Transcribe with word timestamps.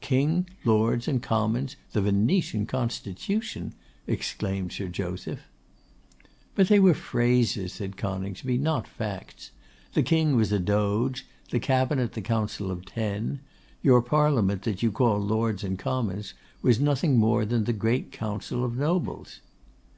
'King, 0.00 0.46
Lords, 0.64 1.06
and 1.06 1.22
Commons, 1.22 1.76
the 1.92 2.00
Venetian 2.00 2.64
Constitution!' 2.64 3.74
exclaimed 4.06 4.72
Sir 4.72 4.88
Joseph. 4.88 5.40
'But 6.54 6.68
they 6.68 6.80
were 6.80 6.94
phrases,' 6.94 7.74
said 7.74 7.98
Coningsby, 7.98 8.56
'not 8.56 8.88
facts. 8.88 9.50
The 9.92 10.02
King 10.02 10.36
was 10.36 10.52
a 10.52 10.58
Doge; 10.58 11.26
the 11.50 11.60
Cabinet 11.60 12.14
the 12.14 12.22
Council 12.22 12.70
of 12.70 12.86
Ten. 12.86 13.40
Your 13.82 14.00
Parliament, 14.00 14.62
that 14.62 14.82
you 14.82 14.90
call 14.90 15.18
Lords 15.18 15.62
and 15.62 15.78
Commons, 15.78 16.32
was 16.62 16.80
nothing 16.80 17.18
more 17.18 17.44
than 17.44 17.64
the 17.64 17.74
Great 17.74 18.10
Council 18.10 18.64
of 18.64 18.78
Nobles. 18.78 19.40